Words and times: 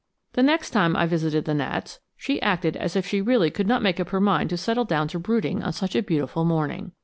The 0.33 0.41
next 0.41 0.71
time 0.71 0.95
I 0.95 1.05
visited 1.05 1.45
the 1.45 1.53
gnats, 1.53 1.99
she 2.17 2.41
acted 2.41 2.75
as 2.75 2.95
if 2.95 3.05
she 3.05 3.21
really 3.21 3.51
could 3.51 3.67
not 3.67 3.83
make 3.83 3.99
up 3.99 4.09
her 4.09 4.19
mind 4.19 4.49
to 4.49 4.57
settle 4.57 4.83
down 4.83 5.07
to 5.09 5.19
brooding 5.19 5.61
on 5.61 5.73
such 5.73 5.95
a 5.95 6.01
beautiful 6.01 6.43
morning. 6.43 6.93